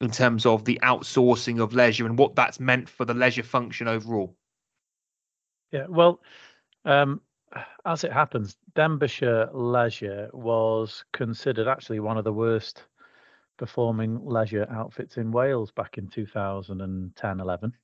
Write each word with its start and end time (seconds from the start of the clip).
in 0.00 0.10
terms 0.10 0.46
of 0.46 0.64
the 0.64 0.78
outsourcing 0.82 1.62
of 1.62 1.74
leisure 1.74 2.06
and 2.06 2.18
what 2.18 2.34
that's 2.34 2.60
meant 2.60 2.88
for 2.88 3.04
the 3.04 3.14
leisure 3.14 3.42
function 3.42 3.88
overall. 3.88 4.36
Yeah, 5.72 5.86
well, 5.88 6.20
um, 6.84 7.20
as 7.84 8.04
it 8.04 8.12
happens, 8.12 8.56
Denbighshire 8.74 9.50
Leisure 9.52 10.30
was 10.32 11.04
considered 11.12 11.68
actually 11.68 12.00
one 12.00 12.18
of 12.18 12.24
the 12.24 12.32
worst 12.32 12.84
performing 13.56 14.24
leisure 14.24 14.66
outfits 14.70 15.16
in 15.16 15.30
Wales 15.30 15.70
back 15.70 15.98
in 15.98 16.08
2010 16.08 17.40
11. 17.40 17.74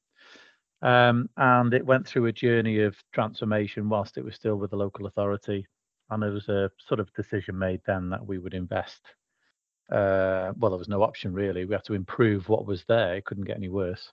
Um, 0.83 1.29
and 1.37 1.73
it 1.73 1.85
went 1.85 2.07
through 2.07 2.27
a 2.27 2.33
journey 2.33 2.81
of 2.81 2.97
transformation 3.13 3.89
whilst 3.89 4.19
it 4.19 4.25
was 4.25 4.35
still 4.35 4.57
with 4.57 4.71
the 4.71 4.77
local 4.77 5.07
authority. 5.07 5.67
And 6.11 6.23
there 6.23 6.31
was 6.31 6.49
a 6.49 6.71
sort 6.87 7.01
of 7.01 7.13
decision 7.15 7.59
made 7.59 7.81
then 7.87 8.11
that 8.11 8.25
we 8.25 8.39
would 8.39 8.55
invest. 8.55 9.01
Uh, 9.91 10.53
well, 10.57 10.71
there 10.71 10.79
was 10.79 10.89
no 10.89 11.03
option 11.03 11.33
really. 11.33 11.65
We 11.65 11.75
had 11.75 11.85
to 11.85 11.95
improve 11.95 12.49
what 12.49 12.67
was 12.67 12.85
there. 12.89 13.17
It 13.17 13.25
couldn't 13.25 13.45
get 13.45 13.57
any 13.57 13.69
worse. 13.69 14.13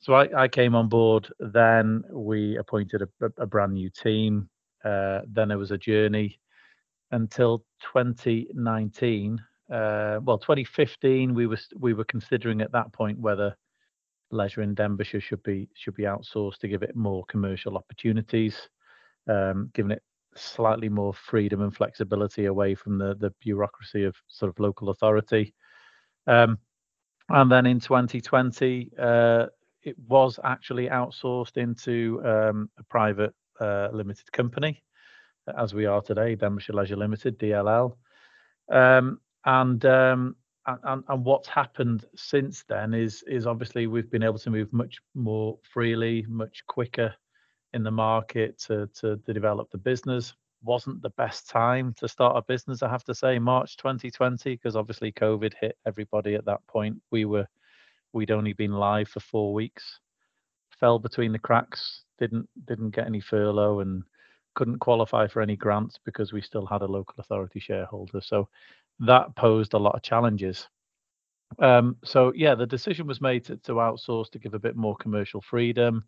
So 0.00 0.14
I, 0.14 0.44
I 0.44 0.48
came 0.48 0.74
on 0.74 0.88
board. 0.88 1.28
Then 1.38 2.02
we 2.10 2.56
appointed 2.56 3.02
a, 3.02 3.26
a 3.36 3.46
brand 3.46 3.74
new 3.74 3.90
team. 3.90 4.48
Uh, 4.84 5.20
then 5.28 5.48
there 5.48 5.58
was 5.58 5.72
a 5.72 5.78
journey 5.78 6.40
until 7.10 7.58
2019. 7.92 9.38
Uh, 9.70 10.18
well, 10.22 10.38
2015, 10.38 11.34
we 11.34 11.46
were 11.46 11.58
we 11.78 11.92
were 11.92 12.04
considering 12.04 12.60
at 12.60 12.72
that 12.72 12.92
point 12.92 13.18
whether 13.18 13.54
leisure 14.30 14.62
in 14.62 14.74
Denbighshire 14.74 15.22
should 15.22 15.42
be 15.42 15.68
should 15.74 15.94
be 15.94 16.04
outsourced 16.04 16.58
to 16.58 16.68
give 16.68 16.82
it 16.82 16.96
more 16.96 17.24
commercial 17.26 17.76
opportunities, 17.76 18.68
um, 19.28 19.70
giving 19.74 19.92
it 19.92 20.02
slightly 20.36 20.88
more 20.88 21.12
freedom 21.12 21.62
and 21.62 21.74
flexibility 21.74 22.46
away 22.46 22.74
from 22.74 22.98
the 22.98 23.14
the 23.16 23.32
bureaucracy 23.40 24.04
of 24.04 24.16
sort 24.28 24.50
of 24.50 24.58
local 24.58 24.90
authority. 24.90 25.54
Um, 26.26 26.58
and 27.28 27.50
then 27.50 27.66
in 27.66 27.78
2020, 27.78 28.90
uh, 28.98 29.46
it 29.82 29.96
was 30.08 30.38
actually 30.44 30.88
outsourced 30.88 31.56
into 31.56 32.20
um, 32.24 32.68
a 32.78 32.82
private 32.84 33.34
uh, 33.60 33.88
limited 33.92 34.30
company, 34.32 34.82
as 35.56 35.74
we 35.74 35.86
are 35.86 36.02
today, 36.02 36.36
Denbighshire 36.36 36.74
Leisure 36.74 36.96
Limited 36.96 37.38
(DLL). 37.38 37.96
Um, 38.70 39.20
and 39.44 39.84
um, 39.84 40.36
and, 40.66 41.04
and 41.08 41.24
what's 41.24 41.48
happened 41.48 42.04
since 42.16 42.64
then 42.68 42.94
is 42.94 43.22
is 43.26 43.46
obviously 43.46 43.86
we've 43.86 44.10
been 44.10 44.22
able 44.22 44.38
to 44.38 44.50
move 44.50 44.72
much 44.72 44.98
more 45.14 45.58
freely, 45.62 46.24
much 46.28 46.64
quicker 46.66 47.14
in 47.72 47.82
the 47.82 47.90
market 47.90 48.58
to 48.66 48.88
to, 49.00 49.16
to 49.18 49.32
develop 49.32 49.70
the 49.70 49.78
business. 49.78 50.34
Wasn't 50.62 51.00
the 51.00 51.10
best 51.10 51.48
time 51.48 51.94
to 51.98 52.06
start 52.06 52.36
a 52.36 52.42
business, 52.42 52.82
I 52.82 52.90
have 52.90 53.04
to 53.04 53.14
say, 53.14 53.38
March 53.38 53.78
2020, 53.78 54.56
because 54.56 54.76
obviously 54.76 55.10
COVID 55.10 55.54
hit 55.58 55.78
everybody 55.86 56.34
at 56.34 56.44
that 56.44 56.66
point. 56.66 57.00
We 57.10 57.24
were 57.24 57.46
we'd 58.12 58.30
only 58.30 58.52
been 58.52 58.72
live 58.72 59.08
for 59.08 59.20
four 59.20 59.54
weeks, 59.54 60.00
fell 60.78 60.98
between 60.98 61.32
the 61.32 61.38
cracks, 61.38 62.04
didn't 62.18 62.48
didn't 62.66 62.90
get 62.90 63.06
any 63.06 63.20
furlough 63.20 63.80
and 63.80 64.02
couldn't 64.54 64.80
qualify 64.80 65.26
for 65.26 65.40
any 65.40 65.56
grants 65.56 65.98
because 66.04 66.32
we 66.32 66.42
still 66.42 66.66
had 66.66 66.82
a 66.82 66.86
local 66.86 67.14
authority 67.18 67.60
shareholder. 67.60 68.20
So 68.20 68.48
that 69.00 69.34
posed 69.34 69.74
a 69.74 69.78
lot 69.78 69.94
of 69.94 70.02
challenges. 70.02 70.68
Um, 71.58 71.96
so 72.04 72.32
yeah, 72.36 72.54
the 72.54 72.66
decision 72.66 73.06
was 73.06 73.20
made 73.20 73.44
to, 73.46 73.56
to, 73.58 73.72
outsource 73.72 74.30
to 74.30 74.38
give 74.38 74.54
a 74.54 74.58
bit 74.58 74.76
more 74.76 74.96
commercial 74.96 75.40
freedom. 75.40 76.04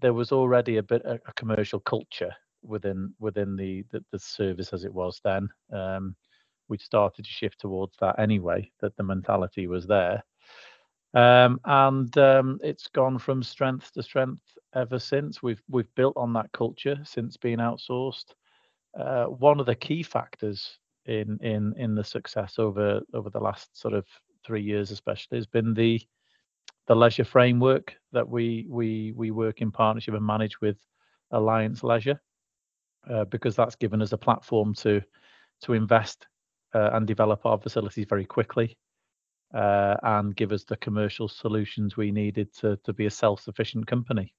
There 0.00 0.12
was 0.12 0.32
already 0.32 0.76
a 0.76 0.82
bit 0.82 1.02
a, 1.04 1.18
a 1.26 1.32
commercial 1.34 1.80
culture 1.80 2.34
within 2.62 3.14
within 3.18 3.56
the, 3.56 3.84
the, 3.90 4.04
the 4.12 4.18
service 4.18 4.72
as 4.72 4.84
it 4.84 4.92
was 4.92 5.20
then. 5.24 5.48
Um, 5.72 6.16
we'd 6.68 6.82
started 6.82 7.24
to 7.24 7.30
shift 7.30 7.60
towards 7.60 7.96
that 8.00 8.18
anyway. 8.18 8.70
That 8.80 8.96
the 8.96 9.04
mentality 9.04 9.66
was 9.66 9.86
there, 9.86 10.22
um, 11.14 11.60
and 11.64 12.16
um, 12.18 12.58
it's 12.62 12.88
gone 12.88 13.18
from 13.18 13.42
strength 13.42 13.92
to 13.92 14.02
strength 14.02 14.42
ever 14.74 14.98
since. 14.98 15.42
We've 15.42 15.62
we've 15.70 15.94
built 15.94 16.16
on 16.16 16.34
that 16.34 16.52
culture 16.52 16.98
since 17.04 17.38
being 17.38 17.58
outsourced. 17.58 18.34
Uh, 18.98 19.26
one 19.26 19.60
of 19.60 19.66
the 19.66 19.74
key 19.74 20.02
factors 20.02 20.78
in 21.08 21.38
in 21.42 21.74
in 21.76 21.94
the 21.94 22.04
success 22.04 22.58
over 22.58 23.00
over 23.14 23.30
the 23.30 23.40
last 23.40 23.76
sort 23.78 23.94
of 23.94 24.06
three 24.44 24.62
years, 24.62 24.90
especially, 24.90 25.38
has 25.38 25.46
been 25.46 25.74
the 25.74 26.00
the 26.86 26.94
leisure 26.94 27.24
framework 27.24 27.94
that 28.12 28.28
we 28.28 28.66
we 28.68 29.12
we 29.16 29.30
work 29.30 29.60
in 29.60 29.72
partnership 29.72 30.14
and 30.14 30.24
manage 30.24 30.60
with 30.60 30.76
Alliance 31.32 31.82
Leisure, 31.82 32.20
uh, 33.10 33.24
because 33.24 33.56
that's 33.56 33.76
given 33.76 34.02
us 34.02 34.12
a 34.12 34.18
platform 34.18 34.74
to 34.74 35.02
to 35.62 35.72
invest 35.72 36.26
uh, 36.74 36.90
and 36.92 37.06
develop 37.06 37.44
our 37.46 37.58
facilities 37.58 38.06
very 38.08 38.24
quickly, 38.24 38.76
uh, 39.54 39.96
and 40.02 40.36
give 40.36 40.52
us 40.52 40.64
the 40.64 40.76
commercial 40.76 41.28
solutions 41.28 41.96
we 41.96 42.12
needed 42.12 42.54
to 42.54 42.76
to 42.84 42.92
be 42.92 43.06
a 43.06 43.10
self 43.10 43.40
sufficient 43.40 43.86
company. 43.86 44.34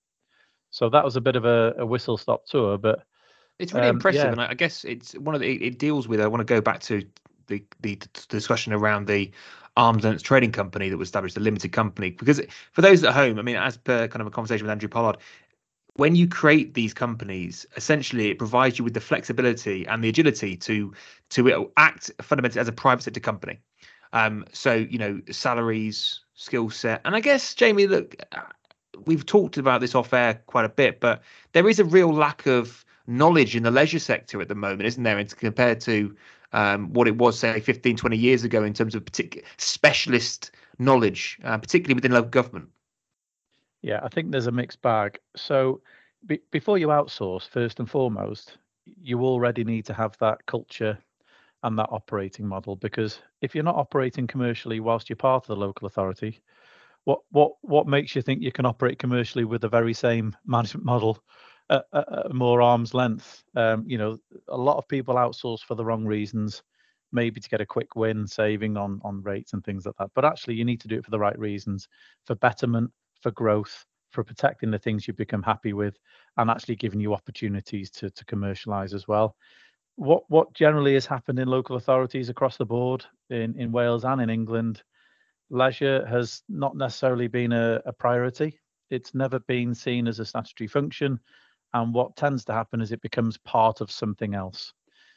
So 0.72 0.88
that 0.90 1.03
was 1.03 1.16
a 1.16 1.22
bit 1.22 1.35
of 1.35 1.46
a, 1.46 1.74
a 1.79 1.85
whistle 1.85 2.18
stop 2.18 2.46
tour, 2.46 2.78
but 2.78 3.03
it's 3.59 3.74
really 3.74 3.88
um, 3.88 3.97
impressive, 3.97 4.24
yeah. 4.24 4.31
and 4.31 4.42
I 4.42 4.53
guess 4.53 4.86
it's 4.86 5.14
one 5.14 5.36
of 5.36 5.42
the 5.42 5.47
it, 5.47 5.62
it 5.62 5.80
deals 5.80 6.08
with. 6.08 6.22
I 6.22 6.28
want 6.28 6.40
to 6.40 6.46
go 6.46 6.62
back 6.62 6.80
to 6.81 7.03
the 7.47 7.64
the 7.81 8.00
discussion 8.30 8.74
around 8.74 9.08
the 9.08 9.31
arms 9.78 10.06
and 10.06 10.22
trading 10.22 10.52
company 10.52 10.90
that 10.90 10.97
was 10.97 11.08
established, 11.08 11.36
the 11.36 11.42
limited 11.42 11.72
company. 11.72 12.11
Because 12.11 12.41
for 12.72 12.82
those 12.82 13.03
at 13.03 13.14
home, 13.14 13.38
I 13.38 13.41
mean, 13.41 13.56
as 13.56 13.78
per 13.78 14.08
kind 14.08 14.22
of 14.22 14.28
a 14.28 14.32
conversation 14.32 14.66
with 14.66 14.72
Andrew 14.72 14.90
Pollard, 14.90 15.17
when 15.94 16.16
you 16.16 16.28
create 16.28 16.73
these 16.73 16.94
companies, 16.94 17.66
essentially 17.76 18.29
it 18.29 18.38
provides 18.38 18.79
you 18.79 18.85
with 18.85 18.94
the 18.94 19.02
flexibility 19.02 19.85
and 19.88 20.03
the 20.03 20.09
agility 20.09 20.56
to 20.58 20.94
to 21.32 21.72
act 21.78 22.11
fundamentally 22.22 22.61
as 22.61 22.67
a 22.67 22.73
private 22.73 23.03
sector 23.03 23.20
company. 23.20 23.59
Um, 24.14 24.46
so 24.53 24.73
you 24.73 24.97
know, 24.97 25.22
salaries, 25.29 26.22
skill 26.34 26.70
set, 26.70 27.02
and 27.03 27.16
I 27.16 27.20
guess 27.20 27.53
Jamie, 27.53 27.88
look, 27.88 28.16
uh, 28.32 28.41
we've 29.06 29.26
talked 29.26 29.58
about 29.58 29.82
this 29.82 29.96
off 29.96 30.14
air 30.14 30.41
quite 30.47 30.66
a 30.66 30.70
bit, 30.70 31.00
but 31.00 31.22
there 31.52 31.67
is 31.67 31.79
a 31.79 31.85
real 31.85 32.14
lack 32.14 32.46
of 32.47 32.85
knowledge 33.09 33.56
in 33.56 33.64
the 33.64 33.72
leisure 33.72 34.00
sector 34.00 34.40
at 34.41 34.47
the 34.47 34.56
moment, 34.56 34.84
isn't 34.84 35.03
there? 35.03 35.17
And 35.17 35.35
compared 35.38 35.82
to 35.82 36.16
um, 36.53 36.94
what 36.94 37.08
it 37.08 37.17
was, 37.17 37.38
say, 37.38 37.59
15, 37.59 37.97
20 37.97 38.17
years 38.17 38.44
ago 38.44 38.64
in 38.64 38.73
terms 38.73 38.96
of 38.96 39.03
particular 39.03 39.46
specialist 39.58 40.52
knowledge, 40.78 41.40
uh, 41.44 41.58
particularly 41.58 41.96
within 41.96 42.11
local 42.11 42.29
government. 42.29 42.70
Yeah, 43.82 44.00
I 44.03 44.09
think 44.09 44.32
there's 44.32 44.47
a 44.47 44.52
mixed 44.52 44.82
bag. 44.82 45.20
So 45.35 45.82
be- 46.26 46.41
before 46.52 46.78
you 46.78 46.88
outsource, 46.88 47.47
first 47.47 47.79
and 47.79 47.90
foremost, 47.90 48.58
you 48.85 49.22
already 49.22 49.64
need 49.64 49.85
to 49.85 49.94
have 49.94 50.17
that 50.20 50.46
culture 50.46 50.97
and 51.64 51.78
that 51.78 51.90
operating 51.91 52.47
model 52.47 52.76
because 52.78 53.20
if 53.41 53.53
you're 53.53 53.64
not 53.64 53.76
operating 53.76 54.28
commercially 54.28 54.79
whilst 54.79 55.09
you're 55.09 55.17
part 55.17 55.44
of 55.44 55.47
the 55.47 55.56
local 55.56 55.88
authority, 55.88 56.40
what 57.03 57.20
what 57.32 57.53
what 57.61 57.88
makes 57.88 58.16
you 58.16 58.22
think 58.22 58.41
you 58.41 58.52
can 58.52 58.66
operate 58.66 59.00
commercially 59.00 59.44
with 59.44 59.61
the 59.61 59.70
very 59.70 59.94
same 59.94 60.35
management 60.46 60.85
model 60.85 61.20
at, 61.70 61.86
at 61.94 62.34
more 62.34 62.62
arm's 62.62 62.94
length? 62.94 63.44
Um, 63.56 63.84
you 63.88 63.98
know, 63.98 64.18
a 64.48 64.58
lot 64.58 64.78
of 64.78 64.88
people 64.88 65.16
outsource 65.16 65.62
for 65.62 65.76
the 65.76 65.86
wrong 65.86 66.06
reasons, 66.06 66.64
maybe 67.12 67.40
to 67.40 67.50
get 67.50 67.62
a 67.62 67.66
quick 67.66 67.96
win, 67.96 68.28
saving 68.28 68.78
on 68.78 69.00
on 69.04 69.22
rates 69.22 69.54
and 69.54 69.64
things 69.64 69.86
like 69.86 69.96
that. 70.00 70.12
But 70.16 70.26
actually, 70.26 70.56
you 70.56 70.66
need 70.66 70.82
to 70.82 70.88
do 70.88 70.98
it 70.98 71.06
for 71.06 71.12
the 71.12 71.20
right 71.20 71.38
reasons, 71.38 71.88
for 72.26 72.36
betterment, 72.36 72.92
for 73.22 73.32
growth, 73.32 73.86
for 74.12 74.24
protecting 74.24 74.72
the 74.72 74.80
things 74.80 75.08
you 75.08 75.14
become 75.14 75.44
happy 75.44 75.74
with, 75.74 75.98
and 76.38 76.50
actually 76.50 76.76
giving 76.76 77.00
you 77.00 77.14
opportunities 77.14 77.90
to 77.92 78.10
to 78.10 78.26
commercialize 78.26 78.94
as 78.94 79.08
well. 79.08 79.36
What 79.96 80.24
what 80.30 80.54
generally 80.54 80.94
has 80.94 81.06
happened 81.06 81.40
in 81.40 81.48
local 81.48 81.76
authorities 81.76 82.30
across 82.30 82.58
the 82.58 82.66
board 82.66 83.06
in 83.30 83.60
in 83.60 83.72
Wales 83.72 84.06
and 84.06 84.22
in 84.22 84.30
England 84.30 84.84
leisure 85.50 86.06
has 86.06 86.44
not 86.48 86.76
necessarily 86.76 87.28
been 87.28 87.52
a, 87.52 87.82
a, 87.86 87.94
priority. 87.94 88.60
It's 88.90 89.16
never 89.16 89.40
been 89.40 89.74
seen 89.74 90.08
as 90.08 90.20
a 90.20 90.26
statutory 90.26 90.68
function. 90.68 91.20
And 91.74 91.94
what 91.94 92.16
tends 92.16 92.46
to 92.46 92.54
happen 92.54 92.82
is 92.82 92.92
it 92.92 93.02
becomes 93.02 93.38
part 93.38 93.82
of 93.82 93.92
something 93.92 94.34
else. 94.34 94.74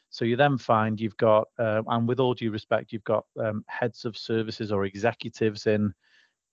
So 0.09 0.25
you 0.25 0.35
then 0.35 0.57
find 0.57 0.99
you've 0.99 1.17
got, 1.17 1.47
uh, 1.57 1.81
and 1.87 2.07
with 2.07 2.19
all 2.19 2.35
due 2.35 2.51
respect, 2.51 2.91
you've 2.91 3.03
got 3.03 3.25
um, 3.39 3.63
heads 3.67 4.05
of 4.05 4.15
services 4.15 4.71
or 4.71 4.85
executives 4.85 5.65
in 5.67 5.93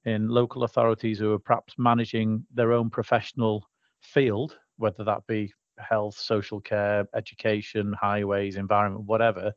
in 0.07 0.29
local 0.29 0.65
authorities 0.65 1.19
who 1.19 1.33
are 1.33 1.39
perhaps 1.39 1.75
managing 1.77 2.45
their 2.55 2.73
own 2.73 2.89
professional 2.89 3.69
field, 4.01 4.57
whether 4.79 5.05
that 5.05 5.27
be 5.27 5.53
health, 5.79 6.17
social 6.17 6.59
care, 6.59 7.07
education, 7.15 7.95
highways, 8.01 8.57
environment, 8.57 9.05
whatever. 9.05 9.53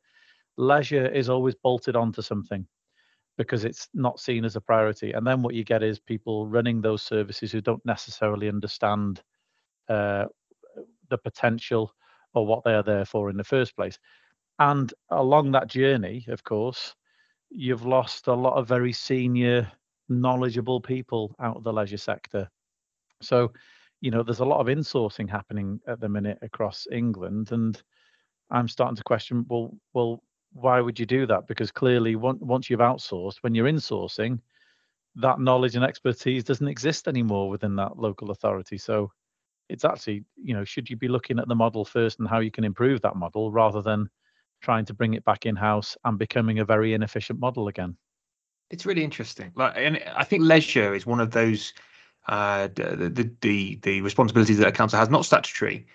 Leisure 0.57 1.07
is 1.07 1.29
always 1.29 1.55
bolted 1.55 1.95
onto 1.95 2.21
something 2.21 2.67
because 3.37 3.65
it's 3.65 3.87
not 3.93 4.19
seen 4.19 4.45
as 4.45 4.55
a 4.55 4.61
priority. 4.61 5.13
And 5.13 5.25
then 5.25 5.41
what 5.41 5.55
you 5.55 5.63
get 5.63 5.81
is 5.81 5.99
people 5.99 6.47
running 6.47 6.81
those 6.81 7.01
services 7.01 7.51
who 7.51 7.61
don't 7.61 7.85
necessarily 7.85 8.49
understand 8.49 9.21
uh, 9.89 10.25
the 11.09 11.17
potential 11.17 11.93
or 12.33 12.45
what 12.45 12.63
they 12.63 12.73
are 12.73 12.83
there 12.83 13.05
for 13.05 13.29
in 13.29 13.37
the 13.37 13.43
first 13.43 13.75
place. 13.75 13.99
And 14.59 14.93
along 15.09 15.51
that 15.51 15.67
journey, 15.67 16.25
of 16.29 16.43
course, 16.43 16.95
you've 17.49 17.85
lost 17.85 18.27
a 18.27 18.33
lot 18.33 18.57
of 18.57 18.67
very 18.67 18.93
senior, 18.93 19.71
knowledgeable 20.09 20.81
people 20.81 21.35
out 21.39 21.57
of 21.57 21.63
the 21.63 21.73
leisure 21.73 21.97
sector. 21.97 22.49
So, 23.21 23.51
you 24.01 24.11
know, 24.11 24.23
there's 24.23 24.39
a 24.39 24.45
lot 24.45 24.59
of 24.59 24.67
insourcing 24.67 25.29
happening 25.29 25.79
at 25.87 25.99
the 25.99 26.09
minute 26.09 26.39
across 26.41 26.87
England, 26.91 27.51
and 27.51 27.81
I'm 28.51 28.67
starting 28.67 28.95
to 28.97 29.03
question, 29.03 29.45
well, 29.47 29.75
well, 29.93 30.21
why 30.53 30.81
would 30.81 30.99
you 30.99 31.05
do 31.05 31.25
that? 31.27 31.47
Because 31.47 31.71
clearly, 31.71 32.15
once 32.15 32.69
you've 32.69 32.79
outsourced, 32.79 33.37
when 33.41 33.55
you're 33.55 33.67
insourcing, 33.69 34.39
that 35.15 35.39
knowledge 35.39 35.75
and 35.75 35.85
expertise 35.85 36.43
doesn't 36.43 36.67
exist 36.67 37.07
anymore 37.07 37.49
within 37.49 37.75
that 37.77 37.97
local 37.97 38.31
authority. 38.31 38.77
So 38.77 39.11
it's 39.69 39.85
actually, 39.85 40.23
you 40.41 40.53
know, 40.53 40.63
should 40.63 40.89
you 40.89 40.95
be 40.95 41.07
looking 41.07 41.39
at 41.39 41.47
the 41.47 41.55
model 41.55 41.85
first 41.85 42.19
and 42.19 42.27
how 42.27 42.39
you 42.39 42.51
can 42.51 42.63
improve 42.63 43.01
that 43.01 43.15
model 43.15 43.51
rather 43.51 43.81
than 43.81 44.09
trying 44.61 44.85
to 44.85 44.93
bring 44.93 45.13
it 45.13 45.25
back 45.25 45.45
in 45.45 45.55
house 45.55 45.97
and 46.05 46.17
becoming 46.17 46.59
a 46.59 46.65
very 46.65 46.93
inefficient 46.93 47.39
model 47.39 47.67
again? 47.67 47.95
It's 48.69 48.85
really 48.85 49.03
interesting. 49.03 49.51
Like, 49.55 49.73
and 49.75 50.01
I 50.15 50.23
think 50.23 50.43
leisure 50.43 50.93
is 50.93 51.05
one 51.05 51.19
of 51.19 51.31
those 51.31 51.73
uh, 52.27 52.69
the, 52.75 53.11
the 53.13 53.29
the 53.41 53.75
the 53.81 54.01
responsibilities 54.01 54.57
that 54.57 54.67
a 54.67 54.71
council 54.71 54.97
has, 54.97 55.09
not 55.09 55.25
statutory, 55.25 55.85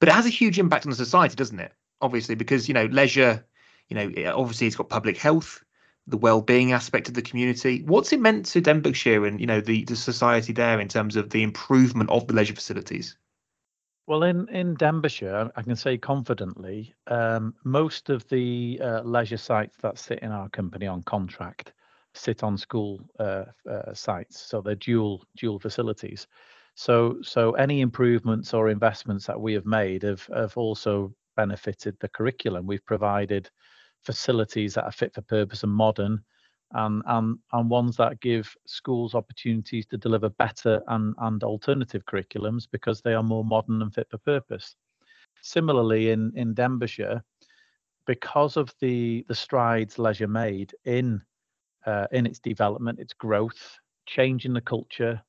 but 0.00 0.08
it 0.08 0.12
has 0.12 0.26
a 0.26 0.30
huge 0.30 0.58
impact 0.58 0.84
on 0.84 0.90
the 0.90 0.96
society, 0.96 1.36
doesn't 1.36 1.60
it? 1.60 1.72
Obviously, 2.00 2.34
because 2.34 2.66
you 2.66 2.74
know 2.74 2.86
leisure 2.86 3.44
you 3.88 3.96
know, 3.96 4.32
obviously 4.34 4.66
it's 4.66 4.76
got 4.76 4.88
public 4.88 5.16
health, 5.16 5.62
the 6.06 6.16
well-being 6.16 6.72
aspect 6.72 7.08
of 7.08 7.14
the 7.14 7.22
community. 7.22 7.82
What's 7.82 8.12
it 8.12 8.20
meant 8.20 8.46
to 8.46 8.60
Denbighshire 8.60 9.26
and 9.26 9.40
you 9.40 9.46
know 9.46 9.60
the 9.60 9.84
the 9.84 9.96
society 9.96 10.52
there 10.52 10.80
in 10.80 10.88
terms 10.88 11.16
of 11.16 11.30
the 11.30 11.42
improvement 11.42 12.10
of 12.10 12.26
the 12.26 12.34
leisure 12.34 12.54
facilities? 12.54 13.16
Well, 14.06 14.22
in 14.22 14.48
in 14.48 14.76
Denbighshire, 14.76 15.50
I 15.56 15.62
can 15.62 15.76
say 15.76 15.98
confidently, 15.98 16.94
um, 17.08 17.54
most 17.64 18.08
of 18.08 18.28
the 18.28 18.80
uh, 18.82 19.02
leisure 19.02 19.36
sites 19.36 19.76
that 19.78 19.98
sit 19.98 20.20
in 20.20 20.30
our 20.30 20.48
company 20.50 20.86
on 20.86 21.02
contract 21.02 21.72
sit 22.16 22.42
on 22.42 22.56
school 22.56 23.00
uh, 23.20 23.44
uh, 23.70 23.94
sites, 23.94 24.40
so 24.40 24.60
they're 24.60 24.74
dual 24.74 25.24
dual 25.36 25.58
facilities. 25.58 26.26
So 26.74 27.18
so 27.22 27.52
any 27.52 27.80
improvements 27.80 28.52
or 28.54 28.68
investments 28.68 29.26
that 29.26 29.40
we 29.40 29.52
have 29.54 29.66
made 29.66 30.02
have 30.02 30.26
have 30.34 30.56
also 30.56 31.14
benefited 31.36 31.96
the 32.00 32.08
curriculum. 32.08 32.66
We've 32.66 32.84
provided 32.84 33.50
facilities 34.06 34.74
that 34.74 34.84
are 34.84 34.92
fit 34.92 35.12
for 35.12 35.22
purpose 35.22 35.64
and 35.64 35.72
modern 35.72 36.22
and 36.72 37.02
and 37.06 37.38
and 37.52 37.70
ones 37.70 37.96
that 37.96 38.20
give 38.20 38.56
schools 38.66 39.14
opportunities 39.14 39.86
to 39.86 39.96
deliver 39.96 40.30
better 40.30 40.80
and 40.88 41.14
and 41.18 41.42
alternative 41.42 42.04
curriculums 42.06 42.66
because 42.70 43.00
they 43.00 43.14
are 43.14 43.22
more 43.22 43.44
modern 43.44 43.82
and 43.82 43.92
fit 43.94 44.08
for 44.10 44.18
purpose. 44.18 44.76
Similarly 45.42 46.10
in 46.10 46.32
in 46.36 46.54
denbighshire 46.54 47.22
because 48.06 48.56
of 48.56 48.72
the 48.80 49.24
the 49.28 49.34
strides 49.34 49.98
leisure 49.98 50.28
made 50.28 50.72
in 50.84 51.20
uh, 51.86 52.06
in 52.12 52.26
its 52.26 52.38
development 52.38 52.98
its 52.98 53.12
growth 53.12 53.78
changing 54.06 54.52
the 54.52 54.60
culture 54.60 55.20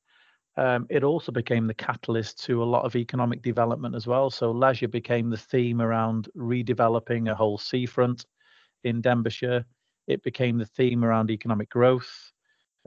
um, 0.58 0.86
it 0.90 1.04
also 1.04 1.30
became 1.30 1.68
the 1.68 1.74
catalyst 1.74 2.42
to 2.44 2.64
a 2.64 2.70
lot 2.74 2.84
of 2.84 2.96
economic 2.96 3.42
development 3.42 3.94
as 3.94 4.08
well. 4.08 4.28
So 4.28 4.50
leisure 4.50 4.88
became 4.88 5.30
the 5.30 5.36
theme 5.36 5.80
around 5.80 6.28
redeveloping 6.36 7.30
a 7.30 7.34
whole 7.34 7.58
seafront 7.58 8.26
in 8.84 9.02
Denbighshire. 9.02 9.64
It 10.06 10.22
became 10.22 10.58
the 10.58 10.66
theme 10.66 11.04
around 11.04 11.30
economic 11.30 11.68
growth, 11.68 12.32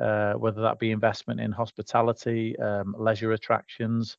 uh, 0.02 0.34
whether 0.34 0.62
that 0.62 0.80
be 0.80 0.92
investment 0.92 1.40
in 1.40 1.52
hospitality, 1.52 2.58
um, 2.58 2.96
leisure 2.98 3.34
attractions. 3.34 4.18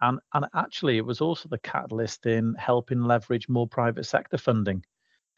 And, 0.00 0.20
and 0.34 0.46
actually, 0.54 0.98
it 0.98 1.06
was 1.06 1.20
also 1.20 1.48
the 1.48 1.58
catalyst 1.58 2.26
in 2.26 2.54
helping 2.58 3.02
leverage 3.02 3.48
more 3.48 3.66
private 3.66 4.04
sector 4.04 4.38
funding 4.38 4.84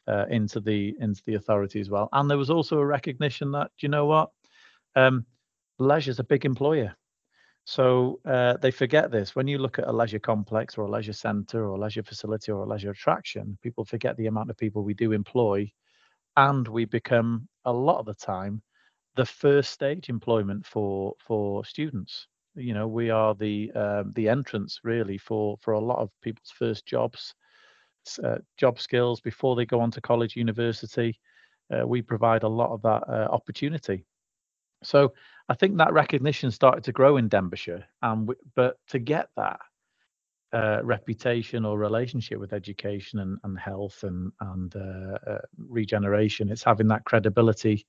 uh, 0.09 0.27
into 0.29 0.61
the 0.61 0.95
into 1.01 1.23
the 1.25 1.35
authority 1.35 1.81
as 1.81 1.89
well. 1.89 2.09
And 2.13 2.29
there 2.29 2.39
was 2.39 2.51
also 2.51 2.79
a 2.79 2.87
recognition 2.87 3.53
that, 3.53 3.71
you 3.81 3.89
know 3.89 4.07
what, 4.07 4.31
um, 4.97 5.25
leisure 5.79 6.11
is 6.11 6.19
a 6.19 6.25
big 6.25 6.45
employer. 6.45 6.95
So 7.65 8.21
uh, 8.25 8.57
they 8.57 8.71
forget 8.71 9.11
this. 9.11 9.37
When 9.37 9.47
you 9.47 9.59
look 9.59 9.79
at 9.79 9.87
a 9.87 9.93
leisure 9.93 10.19
complex 10.19 10.77
or 10.77 10.87
a 10.87 10.91
leisure 10.91 11.13
centre 11.13 11.65
or 11.65 11.77
a 11.77 11.79
leisure 11.81 12.03
facility 12.03 12.51
or 12.51 12.63
a 12.65 12.67
leisure 12.67 12.91
attraction, 12.91 13.57
people 13.63 13.85
forget 13.85 14.17
the 14.17 14.27
amount 14.27 14.51
of 14.51 14.57
people 14.57 14.83
we 14.83 14.95
do 14.95 15.13
employ. 15.13 15.71
And 16.37 16.67
we 16.67 16.85
become, 16.85 17.49
a 17.65 17.73
lot 17.73 17.99
of 17.99 18.07
the 18.07 18.15
time, 18.15 18.63
the 19.17 19.27
first 19.27 19.73
stage 19.73 20.09
employment 20.09 20.65
for 20.67 21.15
for 21.19 21.65
students. 21.65 22.27
You 22.55 22.75
know, 22.75 22.89
we 22.89 23.11
are 23.11 23.35
the 23.35 23.71
uh, 23.75 24.05
the 24.15 24.29
entrance 24.29 24.81
really 24.85 25.19
for 25.19 25.57
for 25.61 25.75
a 25.75 25.81
lot 25.81 25.99
of 25.99 26.11
people's 26.23 26.51
first 26.51 26.87
jobs, 26.87 27.35
uh, 28.25 28.39
job 28.57 28.81
skills 28.81 29.21
before 29.21 29.57
they 29.57 29.67
go 29.67 29.81
on 29.81 29.91
to 29.93 30.01
college, 30.01 30.37
university. 30.37 31.19
Uh, 31.73 31.87
we 31.87 32.03
provide 32.03 32.43
a 32.43 32.49
lot 32.49 32.71
of 32.73 32.83
that 32.83 33.03
uh, 33.09 33.29
opportunity. 33.31 34.05
So 34.83 35.13
I 35.51 35.55
think 35.55 35.77
that 35.79 35.93
recognition 35.93 36.53
started 36.53 36.85
to 36.85 36.93
grow 36.93 37.17
in 37.19 37.29
Denbighshire, 37.29 37.85
and 38.03 38.29
w- 38.29 38.41
but 38.55 38.77
to 38.89 39.01
get 39.01 39.29
that 39.37 39.61
uh, 40.53 40.81
reputation 40.85 41.65
or 41.65 41.77
relationship 41.79 42.39
with 42.39 42.53
education 42.53 43.19
and, 43.19 43.39
and 43.45 43.59
health 43.59 44.05
and 44.05 44.33
and 44.41 44.75
uh, 44.77 45.19
uh, 45.29 45.39
regeneration, 45.59 46.51
it's 46.51 46.63
having 46.65 46.89
that 46.89 47.05
credibility 47.05 47.85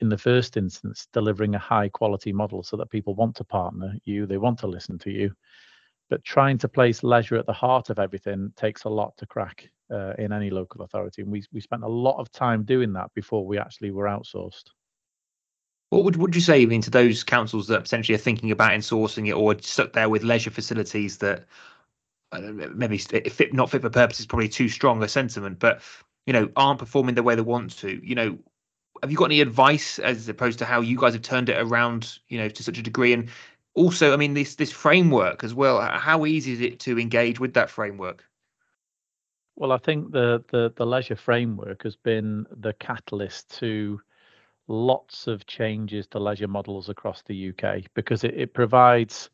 in 0.00 0.08
the 0.08 0.18
first 0.18 0.56
instance, 0.56 1.08
delivering 1.12 1.54
a 1.54 1.58
high 1.58 1.90
quality 1.90 2.32
model 2.32 2.62
so 2.62 2.76
that 2.76 2.90
people 2.90 3.14
want 3.14 3.36
to 3.36 3.44
partner 3.44 3.94
you, 4.04 4.26
they 4.26 4.38
want 4.38 4.58
to 4.58 4.66
listen 4.66 4.98
to 4.98 5.10
you. 5.10 5.30
But 6.10 6.24
trying 6.24 6.58
to 6.58 6.68
place 6.68 7.02
leisure 7.02 7.36
at 7.36 7.46
the 7.46 7.52
heart 7.52 7.90
of 7.90 7.98
everything 7.98 8.52
takes 8.56 8.84
a 8.84 8.88
lot 8.88 9.16
to 9.18 9.26
crack 9.26 9.68
uh, 9.92 10.14
in 10.18 10.32
any 10.32 10.50
local 10.50 10.82
authority, 10.82 11.22
and 11.22 11.30
we 11.30 11.44
we 11.52 11.60
spent 11.60 11.84
a 11.84 11.88
lot 11.88 12.18
of 12.18 12.32
time 12.32 12.64
doing 12.64 12.94
that 12.94 13.12
before 13.14 13.46
we 13.46 13.58
actually 13.58 13.90
were 13.90 14.06
outsourced. 14.06 14.70
What 15.94 16.02
would 16.02 16.16
would 16.16 16.34
you 16.34 16.40
say 16.40 16.60
I 16.60 16.66
mean 16.66 16.82
to 16.82 16.90
those 16.90 17.22
councils 17.22 17.68
that 17.68 17.84
potentially 17.84 18.16
are 18.16 18.18
thinking 18.18 18.50
about 18.50 18.72
insourcing 18.72 19.28
it 19.28 19.32
or 19.32 19.56
stuck 19.60 19.92
there 19.92 20.08
with 20.08 20.24
leisure 20.24 20.50
facilities 20.50 21.18
that 21.18 21.44
maybe 22.32 22.98
fit 22.98 23.54
not 23.54 23.70
fit 23.70 23.82
for 23.82 23.90
purpose 23.90 24.18
is 24.18 24.26
probably 24.26 24.48
too 24.48 24.68
strong 24.68 25.00
a 25.04 25.08
sentiment, 25.08 25.60
but 25.60 25.80
you 26.26 26.32
know 26.32 26.50
aren't 26.56 26.80
performing 26.80 27.14
the 27.14 27.22
way 27.22 27.36
they 27.36 27.42
want 27.42 27.78
to. 27.78 28.04
You 28.04 28.16
know, 28.16 28.38
have 29.02 29.12
you 29.12 29.16
got 29.16 29.26
any 29.26 29.40
advice 29.40 30.00
as 30.00 30.28
opposed 30.28 30.58
to 30.58 30.64
how 30.64 30.80
you 30.80 30.98
guys 30.98 31.12
have 31.12 31.22
turned 31.22 31.48
it 31.48 31.60
around? 31.60 32.18
You 32.28 32.38
know, 32.38 32.48
to 32.48 32.62
such 32.64 32.78
a 32.78 32.82
degree, 32.82 33.12
and 33.12 33.28
also, 33.74 34.12
I 34.12 34.16
mean, 34.16 34.34
this 34.34 34.56
this 34.56 34.72
framework 34.72 35.44
as 35.44 35.54
well. 35.54 35.80
How 35.80 36.26
easy 36.26 36.54
is 36.54 36.60
it 36.60 36.80
to 36.80 36.98
engage 36.98 37.38
with 37.38 37.54
that 37.54 37.70
framework? 37.70 38.24
Well, 39.54 39.70
I 39.70 39.78
think 39.78 40.10
the 40.10 40.42
the 40.50 40.72
the 40.74 40.86
leisure 40.86 41.14
framework 41.14 41.84
has 41.84 41.94
been 41.94 42.46
the 42.50 42.72
catalyst 42.72 43.56
to 43.60 44.00
lots 44.68 45.26
of 45.26 45.46
changes 45.46 46.06
to 46.08 46.18
leisure 46.18 46.48
models 46.48 46.88
across 46.88 47.22
the 47.22 47.34
UK 47.36 47.84
because 47.94 48.24
it, 48.24 48.34
it 48.34 48.54
provides 48.54 49.30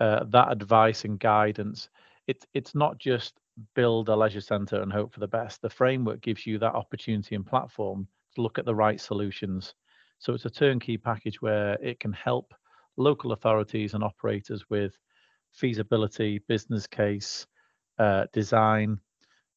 uh, 0.00 0.24
that 0.30 0.50
advice 0.50 1.04
and 1.04 1.18
guidance. 1.20 1.88
It, 2.26 2.44
it's 2.54 2.74
not 2.74 2.98
just 2.98 3.40
build 3.74 4.08
a 4.08 4.16
leisure 4.16 4.40
centre 4.40 4.82
and 4.82 4.92
hope 4.92 5.12
for 5.12 5.20
the 5.20 5.28
best. 5.28 5.62
The 5.62 5.70
framework 5.70 6.20
gives 6.20 6.46
you 6.46 6.58
that 6.58 6.74
opportunity 6.74 7.34
and 7.34 7.46
platform 7.46 8.06
to 8.34 8.42
look 8.42 8.58
at 8.58 8.64
the 8.64 8.74
right 8.74 9.00
solutions 9.00 9.74
So 10.18 10.34
it's 10.34 10.44
a 10.46 10.50
turnkey 10.50 10.96
package 10.98 11.42
where 11.42 11.74
it 11.82 12.00
can 12.00 12.12
help 12.12 12.54
local 12.96 13.32
authorities 13.32 13.94
and 13.94 14.02
operators 14.04 14.68
with 14.70 14.96
feasibility, 15.52 16.38
business 16.48 16.86
case, 16.86 17.46
uh, 17.98 18.26
design, 18.32 18.98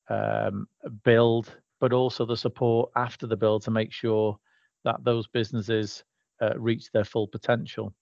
um, 0.10 0.68
build, 1.04 1.56
but 1.80 1.94
also 1.94 2.26
the 2.26 2.38
support 2.38 2.92
after 2.96 3.28
the 3.28 3.38
build 3.38 3.64
to 3.64 3.72
make 3.72 3.92
sure 3.92 4.38
that 4.84 5.04
those 5.04 5.28
businesses 5.28 6.04
uh, 6.42 6.58
reach 6.58 6.92
their 6.92 7.06
full 7.06 7.28
potential. 7.28 7.94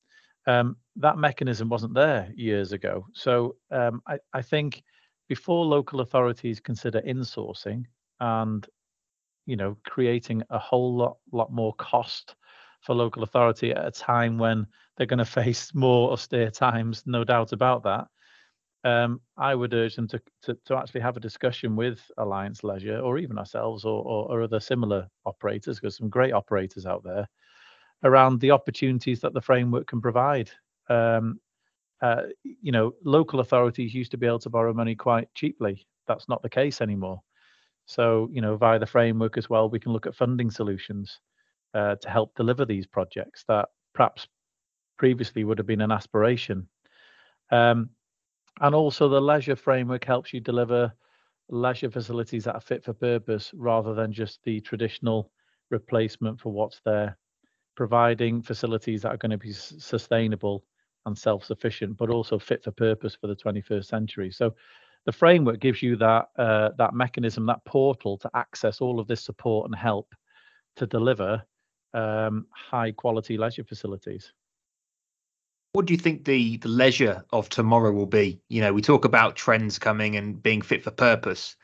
Um, 0.48 0.78
that 0.96 1.18
mechanism 1.18 1.70
wasn't 1.70 1.94
there 1.94 2.32
years 2.36 2.72
ago. 2.72 3.06
So 3.14 3.56
um, 3.72 4.02
I, 4.08 4.18
I 4.34 4.42
think 4.42 4.84
before 5.30 5.66
local 5.66 6.02
authorities 6.02 6.60
consider 6.60 7.02
insourcing 7.02 7.86
and 8.20 8.68
you 9.46 9.56
know 9.56 9.78
creating 9.86 10.44
a 10.50 10.60
whole 10.60 10.96
lot 10.96 11.18
lot 11.32 11.52
more 11.52 11.74
cost 11.76 12.36
for 12.82 12.96
local 12.96 13.24
authority 13.24 13.72
at 13.72 13.86
a 13.86 13.92
time 13.92 14.38
when 14.38 14.68
they're 14.98 15.08
going 15.08 15.20
to 15.26 15.26
face 15.26 15.74
more 15.74 16.12
austere 16.12 16.52
times, 16.52 17.04
no 17.06 17.24
doubt 17.24 17.54
about 17.54 17.84
that. 17.84 18.08
Um, 18.84 19.22
I 19.38 19.54
would 19.54 19.74
urge 19.74 19.96
them 19.96 20.08
to, 20.08 20.22
to, 20.44 20.58
to 20.66 20.76
actually 20.76 21.02
have 21.02 21.16
a 21.16 21.22
discussion 21.22 21.76
with 21.76 22.00
Alliance 22.18 22.64
Leisure 22.64 23.00
or 23.00 23.20
even 23.20 23.38
ourselves 23.38 23.86
or, 23.86 24.04
or, 24.04 24.32
or 24.32 24.42
other 24.42 24.60
similar 24.60 25.08
operators, 25.26 25.80
because 25.80 25.98
some 25.98 26.10
great 26.10 26.34
operators 26.34 26.86
out 26.86 27.04
there 27.04 27.28
around 28.04 28.40
the 28.40 28.52
opportunities 28.52 29.22
that 29.22 29.34
the 29.34 29.42
framework 29.42 29.88
can 29.88 30.02
provide. 30.02 30.50
Um, 30.90 31.40
uh, 32.02 32.24
you 32.44 32.72
know, 32.72 32.94
local 33.06 33.42
authorities 33.42 33.94
used 33.94 34.12
to 34.12 34.18
be 34.18 34.26
able 34.26 34.40
to 34.40 34.50
borrow 34.50 34.74
money 34.74 34.96
quite 34.96 35.28
cheaply. 35.36 35.86
That's 36.08 36.28
not 36.28 36.42
the 36.42 36.50
case 36.50 36.82
anymore. 36.82 37.22
So, 37.86 38.30
you 38.32 38.42
know, 38.42 38.58
via 38.58 38.80
the 38.80 38.86
framework 38.88 39.38
as 39.38 39.50
well, 39.50 39.70
we 39.70 39.80
can 39.80 39.94
look 39.94 40.08
at 40.08 40.16
funding 40.16 40.50
solutions 40.50 41.20
uh, 41.76 41.96
to 41.96 42.10
help 42.10 42.34
deliver 42.36 42.66
these 42.66 42.88
projects 42.88 43.44
that 43.48 43.70
perhaps 43.94 44.28
previously 44.98 45.44
would 45.44 45.58
have 45.60 45.68
been 45.68 45.82
an 45.82 45.92
aspiration. 45.92 46.68
Um, 47.52 47.90
and 48.62 48.76
also, 48.76 49.10
the 49.10 49.22
leisure 49.22 49.56
framework 49.56 50.06
helps 50.06 50.34
you 50.34 50.40
deliver 50.40 50.94
leisure 51.50 51.90
facilities 51.92 52.46
that 52.46 52.56
are 52.56 52.62
fit 52.62 52.84
for 52.84 52.94
purpose 52.94 53.52
rather 53.56 53.94
than 53.94 54.14
just 54.14 54.42
the 54.44 54.62
traditional 54.62 55.32
replacement 55.72 56.40
for 56.40 56.52
what's 56.52 56.80
there, 56.86 57.18
providing 57.76 58.42
facilities 58.42 59.02
that 59.02 59.10
are 59.10 59.18
going 59.18 59.32
to 59.32 59.38
be 59.38 59.52
sustainable 59.52 60.64
and 61.06 61.18
self 61.18 61.44
sufficient, 61.44 61.98
but 61.98 62.10
also 62.10 62.38
fit 62.38 62.64
for 62.64 62.72
purpose 62.72 63.16
for 63.16 63.28
the 63.28 63.36
21st 63.36 63.86
century. 63.86 64.32
So, 64.32 64.54
the 65.06 65.12
framework 65.12 65.60
gives 65.60 65.82
you 65.82 65.96
that 65.98 66.28
uh, 66.38 66.70
that 66.78 66.94
mechanism, 66.94 67.48
that 67.48 67.66
portal 67.66 68.18
to 68.20 68.30
access 68.36 68.80
all 68.82 69.00
of 69.00 69.08
this 69.08 69.24
support 69.24 69.66
and 69.70 69.76
help 69.76 70.14
to 70.76 70.86
deliver 70.86 71.44
um, 71.94 72.46
high 72.52 72.92
quality 72.92 73.38
leisure 73.38 73.64
facilities. 73.64 74.34
What 75.74 75.86
do 75.86 75.94
you 75.94 75.98
think 75.98 76.26
the 76.26 76.58
the 76.58 76.68
leisure 76.68 77.24
of 77.32 77.50
tomorrow 77.50 77.92
will 77.92 78.06
be? 78.06 78.42
You 78.50 78.62
know, 78.62 78.74
we 78.74 78.82
talk 78.82 79.06
about 79.06 79.36
trends 79.36 79.80
coming 79.80 80.16
and 80.18 80.42
being 80.42 80.62
fit 80.62 80.84
for 80.84 80.92
purpose. 80.92 81.56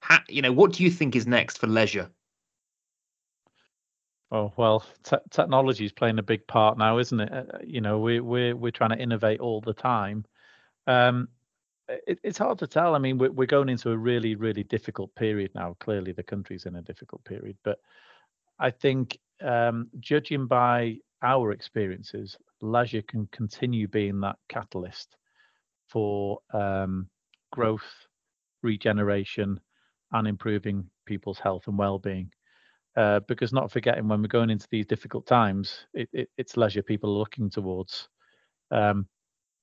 How, 0.00 0.18
you 0.28 0.42
know, 0.42 0.52
what 0.52 0.72
do 0.72 0.82
you 0.82 0.90
think 0.90 1.14
is 1.14 1.26
next 1.28 1.58
for 1.58 1.68
leisure? 1.68 2.10
Oh 4.32 4.52
well, 4.56 4.84
te- 5.04 5.16
technology 5.30 5.84
is 5.84 5.92
playing 5.92 6.18
a 6.18 6.22
big 6.22 6.46
part 6.46 6.76
now, 6.76 6.98
isn't 6.98 7.20
it? 7.20 7.32
Uh, 7.32 7.58
you 7.62 7.80
know, 7.80 7.98
we 8.00 8.18
we're 8.18 8.56
we're 8.56 8.72
trying 8.72 8.90
to 8.90 8.98
innovate 8.98 9.40
all 9.40 9.60
the 9.60 9.74
time. 9.74 10.24
Um, 10.86 11.28
it, 11.88 12.18
it's 12.24 12.38
hard 12.38 12.58
to 12.60 12.66
tell. 12.66 12.96
I 12.96 12.98
mean, 12.98 13.18
we're 13.18 13.30
we're 13.30 13.46
going 13.46 13.68
into 13.68 13.90
a 13.90 13.96
really 13.96 14.34
really 14.34 14.64
difficult 14.64 15.14
period 15.14 15.52
now. 15.54 15.76
Clearly, 15.78 16.12
the 16.12 16.22
country's 16.22 16.66
in 16.66 16.76
a 16.76 16.82
difficult 16.82 17.22
period, 17.24 17.58
but 17.62 17.78
I 18.58 18.70
think 18.70 19.18
um, 19.40 19.88
judging 20.00 20.46
by 20.46 20.96
our 21.22 21.52
experiences, 21.52 22.36
leisure 22.60 23.02
can 23.02 23.28
continue 23.32 23.88
being 23.88 24.20
that 24.20 24.36
catalyst 24.48 25.16
for 25.88 26.38
um, 26.52 27.08
growth, 27.52 28.06
regeneration, 28.62 29.60
and 30.12 30.28
improving 30.28 30.84
people's 31.06 31.38
health 31.38 31.66
and 31.66 31.78
well-being. 31.78 32.30
Uh, 32.94 33.20
because 33.20 33.54
not 33.54 33.72
forgetting 33.72 34.06
when 34.06 34.20
we're 34.20 34.28
going 34.28 34.50
into 34.50 34.68
these 34.70 34.84
difficult 34.84 35.26
times, 35.26 35.86
it, 35.94 36.08
it, 36.12 36.28
it's 36.36 36.58
leisure 36.58 36.82
people 36.82 37.10
are 37.10 37.18
looking 37.18 37.48
towards. 37.48 38.08
Um, 38.70 39.06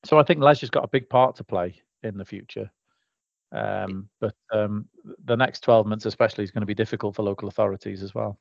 so 0.04 0.18
I 0.18 0.24
think 0.24 0.42
leisure's 0.42 0.72
got 0.72 0.84
a 0.84 0.90
big 0.90 1.10
part 1.10 1.36
to 1.36 1.44
play 1.44 1.82
in 2.04 2.18
the 2.18 2.26
future. 2.26 2.72
Um, 3.52 4.10
but 4.20 4.36
um, 4.52 4.88
the 5.26 5.36
next 5.36 5.62
12 5.62 5.86
months, 5.86 6.06
especially, 6.06 6.44
is 6.44 6.52
going 6.52 6.62
to 6.62 6.68
be 6.68 6.76
difficult 6.76 7.16
for 7.16 7.24
local 7.24 7.48
authorities 7.48 8.04
as 8.04 8.16
well. 8.16 8.40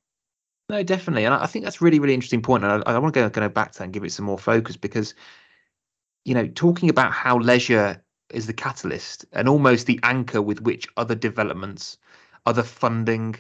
No, 0.69 0.83
definitely, 0.83 1.25
and 1.25 1.35
I 1.35 1.47
think 1.47 1.65
that's 1.65 1.81
really, 1.81 1.99
really 1.99 2.13
interesting 2.15 2.43
point. 2.43 2.63
And 2.63 2.85
I, 2.87 2.93
I 2.95 2.99
want 2.99 3.15
to 3.15 3.21
go, 3.21 3.31
go 3.31 3.49
back 3.49 3.73
to 3.73 3.79
that 3.79 3.85
and 3.85 3.93
give 3.93 4.05
it 4.05 4.13
some 4.13 4.27
more 4.27 4.39
focus 4.39 4.77
because, 4.77 5.15
you 6.25 6.35
know, 6.35 6.47
talking 6.47 6.91
about 6.91 7.13
how 7.13 7.39
leisure 7.39 8.03
is 8.31 8.47
the 8.47 8.53
catalyst 8.53 9.25
and 9.33 9.49
almost 9.49 9.87
the 9.87 9.99
anchor 10.03 10.43
with 10.43 10.61
which 10.61 10.87
other 10.99 11.15
developments, 11.15 11.97
other 12.45 12.63
funding, 12.63 13.37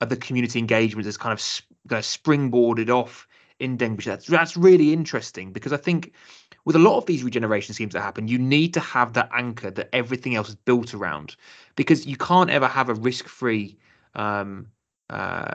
other 0.00 0.16
community 0.16 0.58
engagement 0.58 1.06
is 1.06 1.18
kind 1.18 1.34
of 1.34 1.62
kind 1.88 1.98
of 1.98 2.04
springboarded 2.06 2.88
off 2.88 3.28
in 3.58 3.76
Denbighshire. 3.76 4.06
That's 4.06 4.26
that's 4.26 4.56
really 4.56 4.94
interesting 4.94 5.52
because 5.52 5.74
I 5.74 5.76
think 5.76 6.12
with 6.64 6.76
a 6.76 6.78
lot 6.78 6.96
of 6.96 7.04
these 7.04 7.22
regeneration 7.22 7.74
schemes 7.74 7.92
that 7.92 8.00
happen, 8.00 8.26
you 8.26 8.38
need 8.38 8.72
to 8.74 8.80
have 8.80 9.12
that 9.14 9.28
anchor 9.34 9.70
that 9.70 9.90
everything 9.94 10.34
else 10.34 10.48
is 10.48 10.54
built 10.54 10.94
around 10.94 11.36
because 11.76 12.06
you 12.06 12.16
can't 12.16 12.48
ever 12.48 12.66
have 12.66 12.88
a 12.88 12.94
risk-free 12.94 13.76
um, 14.14 14.66
uh, 15.10 15.54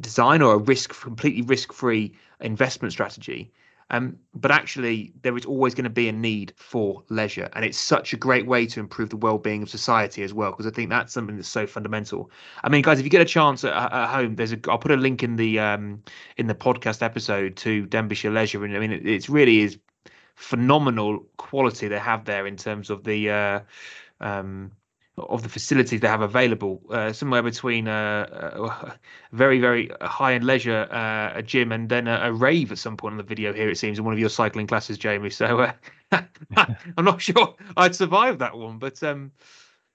design 0.00 0.42
or 0.42 0.54
a 0.54 0.58
risk 0.58 1.00
completely 1.00 1.42
risk-free 1.42 2.14
investment 2.40 2.92
strategy. 2.92 3.52
Um, 3.90 4.18
but 4.34 4.50
actually, 4.50 5.12
there 5.22 5.34
is 5.36 5.46
always 5.46 5.74
going 5.74 5.84
to 5.84 5.90
be 5.90 6.08
a 6.08 6.12
need 6.12 6.52
for 6.56 7.02
leisure, 7.08 7.48
and 7.54 7.64
it's 7.64 7.78
such 7.78 8.12
a 8.12 8.18
great 8.18 8.46
way 8.46 8.66
to 8.66 8.80
improve 8.80 9.08
the 9.08 9.16
well-being 9.16 9.62
of 9.62 9.70
society 9.70 10.22
as 10.22 10.34
well. 10.34 10.50
Because 10.50 10.66
I 10.66 10.70
think 10.70 10.90
that's 10.90 11.12
something 11.12 11.36
that's 11.36 11.48
so 11.48 11.66
fundamental. 11.66 12.30
I 12.64 12.68
mean, 12.68 12.82
guys, 12.82 12.98
if 12.98 13.04
you 13.04 13.10
get 13.10 13.22
a 13.22 13.24
chance 13.24 13.64
at, 13.64 13.72
at 13.72 14.08
home, 14.08 14.36
there's 14.36 14.52
a 14.52 14.58
I'll 14.68 14.78
put 14.78 14.90
a 14.90 14.96
link 14.96 15.22
in 15.22 15.36
the 15.36 15.58
um, 15.58 16.02
in 16.36 16.48
the 16.48 16.54
podcast 16.54 17.02
episode 17.02 17.56
to 17.56 17.86
Denbighshire 17.86 18.32
Leisure, 18.32 18.62
and 18.62 18.76
I 18.76 18.80
mean, 18.80 18.92
it, 18.92 19.06
it's 19.06 19.30
really 19.30 19.60
is 19.60 19.78
phenomenal 20.34 21.26
quality 21.38 21.88
they 21.88 21.98
have 21.98 22.24
there 22.26 22.46
in 22.46 22.56
terms 22.56 22.90
of 22.90 23.04
the 23.04 23.30
uh, 23.30 23.60
um, 24.20 24.70
of 25.20 25.42
the 25.42 25.48
facilities 25.48 26.00
they 26.00 26.08
have 26.08 26.20
available, 26.20 26.82
uh, 26.90 27.12
somewhere 27.12 27.42
between 27.42 27.88
a, 27.88 28.26
a 28.82 28.98
very, 29.32 29.60
very 29.60 29.90
high 30.00 30.34
end 30.34 30.44
leisure, 30.44 30.88
uh, 30.90 31.32
a 31.34 31.42
gym, 31.42 31.72
and 31.72 31.88
then 31.88 32.06
a, 32.06 32.20
a, 32.24 32.32
rave 32.32 32.72
at 32.72 32.78
some 32.78 32.96
point 32.96 33.12
in 33.12 33.16
the 33.18 33.22
video 33.22 33.52
here, 33.52 33.68
it 33.68 33.78
seems, 33.78 33.98
in 33.98 34.04
one 34.04 34.14
of 34.14 34.20
your 34.20 34.28
cycling 34.28 34.66
classes, 34.66 34.98
Jamie. 34.98 35.30
So 35.30 35.60
uh, 35.60 35.72
I'm 36.96 37.04
not 37.04 37.20
sure 37.20 37.54
I'd 37.76 37.94
survive 37.94 38.38
that 38.38 38.56
one, 38.56 38.78
but 38.78 39.02
um, 39.02 39.32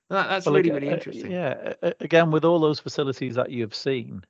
that, 0.10 0.30
that's 0.30 0.46
well, 0.46 0.56
really, 0.56 0.72
really 0.72 0.90
uh, 0.90 0.96
interesting. 0.96 1.32
yeah. 1.32 1.74
Again, 2.00 2.32
with 2.32 2.46
all 2.46 2.60
those 2.60 2.80
facilities 2.80 3.36
that 3.36 3.52
you've 3.52 3.76
seen, 3.76 4.24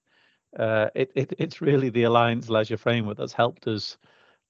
uh, 0.57 0.89
it, 0.95 1.11
it, 1.15 1.33
it's 1.39 1.61
really 1.61 1.89
the 1.89 2.03
Alliance 2.03 2.49
Leisure 2.49 2.77
Framework 2.77 3.17
that's 3.17 3.33
helped 3.33 3.67
us 3.67 3.97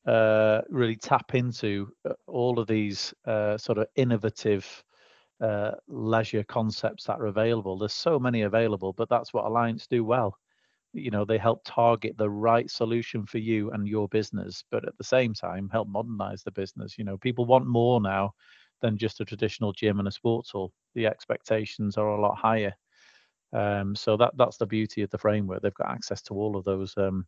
uh, 0.06 0.62
really 0.70 0.96
tap 0.96 1.34
into 1.34 1.92
all 2.28 2.60
of 2.60 2.68
these 2.68 3.14
sort 3.26 3.78
of 3.78 3.88
innovative 3.96 4.84
uh, 5.44 5.72
leisure 5.88 6.44
concepts 6.44 7.04
that 7.04 7.20
are 7.20 7.26
available. 7.26 7.78
There's 7.78 7.94
so 7.94 8.18
many 8.18 8.44
available, 8.44 8.94
but 8.94 9.10
that's 9.10 9.34
what 9.34 9.46
Alliance 9.46 9.88
do 9.88 10.06
well. 10.06 10.38
You 10.94 11.12
know, 11.12 11.26
they 11.26 11.38
help 11.38 11.62
target 11.66 12.18
the 12.18 12.30
right 12.30 12.70
solution 12.70 13.26
for 13.26 13.40
you 13.40 13.72
and 13.72 13.88
your 13.88 14.08
business, 14.08 14.64
but 14.72 14.88
at 14.88 14.98
the 14.98 15.04
same 15.04 15.34
time 15.34 15.70
help 15.70 15.90
modernize 15.90 16.44
the 16.44 16.52
business. 16.52 16.98
You 16.98 17.04
know, 17.04 17.18
people 17.18 17.46
want 17.46 17.68
more 17.68 18.00
now 18.00 18.34
than 18.82 18.98
just 18.98 19.20
a 19.20 19.26
traditional 19.26 19.74
gym 19.74 20.00
and 20.00 20.08
a 20.08 20.12
sports 20.12 20.52
hall. 20.52 20.72
The 20.96 21.08
expectations 21.08 21.98
are 21.98 22.08
a 22.08 22.22
lot 22.22 22.38
higher. 22.38 22.74
Um, 23.52 23.96
so 23.96 24.16
that 24.18 24.32
that's 24.38 24.58
the 24.58 24.66
beauty 24.66 25.02
of 25.02 25.10
the 25.10 25.18
framework. 25.18 25.62
They've 25.62 25.74
got 25.74 25.92
access 25.92 26.22
to 26.24 26.36
all 26.36 26.56
of 26.56 26.64
those 26.64 26.94
um, 26.98 27.26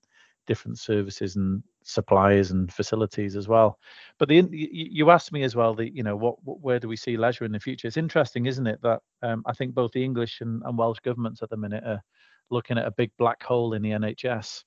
different 0.48 0.79
services 0.79 1.36
and 1.36 1.62
suppliers 1.86 2.51
and 2.51 2.74
facilities 2.74 3.36
as 3.36 3.48
well. 3.48 3.80
But 4.18 4.27
the 4.27 4.44
you 4.51 5.12
asked 5.12 5.32
me 5.32 5.44
as 5.44 5.56
well 5.56 5.74
the 5.74 5.89
you 5.89 6.04
know 6.04 6.15
what, 6.15 6.36
where 6.44 6.80
do 6.80 6.88
we 6.88 6.98
see 6.98 7.15
leisure 7.15 7.46
in 7.46 7.51
the 7.51 7.60
future? 7.60 7.88
It's 7.88 7.98
interesting, 7.98 8.48
isn't 8.48 8.68
it, 8.68 8.82
that 8.82 9.01
um, 9.22 9.44
I 9.46 9.54
think 9.54 9.74
both 9.74 9.92
the 9.92 10.04
English 10.04 10.42
and, 10.42 10.62
and 10.65 10.77
Welsh 10.77 11.00
governments 11.00 11.42
at 11.42 11.50
the 11.50 11.58
minute 11.58 11.84
are 11.86 12.04
looking 12.50 12.77
at 12.77 12.88
a 12.88 12.92
big 12.92 13.12
black 13.18 13.42
hole 13.42 13.74
in 13.74 13.82
the 13.82 13.92
NHS 13.92 14.63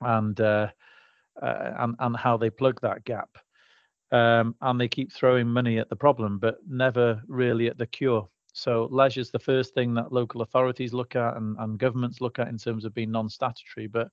and 0.00 0.38
uh, 0.40 0.68
uh, 1.40 1.72
and 1.78 1.94
and 2.00 2.16
how 2.16 2.36
they 2.36 2.50
plug 2.50 2.80
that 2.82 3.04
gap. 3.04 3.30
Um, 4.10 4.54
and 4.60 4.78
they 4.78 4.88
keep 4.88 5.10
throwing 5.10 5.46
money 5.46 5.78
at 5.78 5.88
the 5.88 5.96
problem, 5.96 6.38
but 6.38 6.58
never 6.68 7.22
really 7.28 7.68
at 7.68 7.78
the 7.78 7.86
cure. 7.86 8.28
So 8.52 8.86
leisure 8.90 9.20
is 9.22 9.30
the 9.30 9.38
first 9.38 9.72
thing 9.72 9.94
that 9.94 10.12
local 10.12 10.42
authorities 10.42 10.92
look 10.92 11.16
at 11.16 11.38
and, 11.38 11.56
and 11.58 11.78
governments 11.78 12.20
look 12.20 12.38
at 12.38 12.48
in 12.48 12.58
terms 12.58 12.84
of 12.84 12.92
being 12.92 13.10
non-statutory. 13.10 13.86
But 13.86 14.08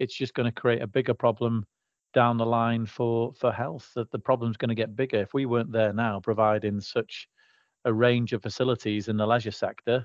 it's 0.00 0.14
just 0.14 0.34
going 0.34 0.52
to 0.52 0.60
create 0.60 0.82
a 0.82 0.86
bigger 0.86 1.14
problem 1.14 1.64
down 2.12 2.36
the 2.36 2.46
line 2.46 2.84
for 2.84 3.32
for 3.34 3.52
health 3.52 3.92
that 3.94 4.10
the 4.10 4.18
problem's 4.18 4.56
going 4.56 4.68
to 4.68 4.74
get 4.74 4.96
bigger 4.96 5.18
if 5.18 5.32
we 5.32 5.46
weren't 5.46 5.70
there 5.70 5.92
now 5.92 6.18
providing 6.18 6.80
such 6.80 7.28
a 7.84 7.92
range 7.92 8.32
of 8.32 8.42
facilities 8.42 9.08
in 9.08 9.16
the 9.16 9.26
leisure 9.26 9.52
sector 9.52 10.04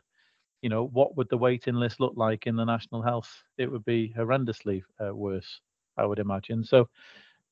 you 0.61 0.69
know 0.69 0.85
what 0.85 1.17
would 1.17 1.27
the 1.29 1.37
waiting 1.37 1.75
list 1.75 1.99
look 1.99 2.13
like 2.15 2.45
in 2.45 2.55
the 2.55 2.63
national 2.63 3.01
health 3.01 3.43
it 3.57 3.71
would 3.71 3.83
be 3.85 4.13
horrendously 4.15 4.83
uh, 5.03 5.15
worse 5.15 5.61
I 5.97 6.05
would 6.05 6.19
imagine. 6.19 6.63
So 6.63 6.89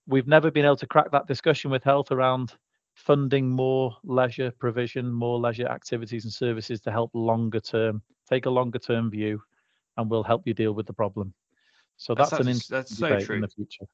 we've 0.07 0.27
never 0.27 0.51
been 0.51 0.65
able 0.65 0.77
to 0.77 0.87
crack 0.87 1.11
that 1.11 1.27
discussion 1.27 1.71
with 1.71 1.83
health 1.83 2.11
around 2.11 2.53
funding 2.95 3.49
more 3.49 3.95
leisure 4.03 4.51
provision, 4.59 5.11
more 5.11 5.39
leisure 5.39 5.67
activities 5.67 6.25
and 6.25 6.33
services 6.33 6.81
to 6.81 6.91
help 6.91 7.11
longer 7.13 7.59
term, 7.59 8.01
take 8.29 8.45
a 8.45 8.49
longer 8.49 8.79
term 8.79 9.09
view, 9.09 9.41
and 9.97 10.09
we'll 10.09 10.23
help 10.23 10.43
you 10.45 10.53
deal 10.53 10.73
with 10.73 10.85
the 10.85 10.93
problem. 10.93 11.33
So 12.03 12.13
that's, 12.13 12.31
that's 12.31 12.45
an 12.45 12.59
that's 12.69 12.97
so 12.97 13.17
true. 13.21 13.35
in 13.35 13.41
the 13.41 13.47
future. 13.47 13.85